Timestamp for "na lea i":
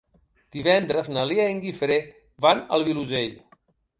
1.17-1.51